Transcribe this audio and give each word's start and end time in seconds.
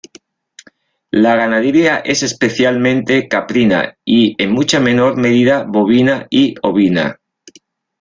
La 1.11 1.35
ganadería 1.35 1.97
es 1.97 2.23
especialmente 2.23 3.27
caprina 3.27 3.99
y 4.03 4.33
en 4.41 4.51
mucha 4.51 4.79
menor 4.79 5.15
medida 5.15 5.61
bovina 5.63 6.25
y 6.31 6.55
ovina. 6.63 7.19